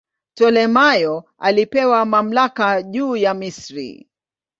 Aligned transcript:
Ptolemaio 0.35 1.23
alipewa 1.37 2.05
mamlaka 2.05 2.83
juu 2.83 3.15
ya 3.15 3.33
Misri. 3.33 4.09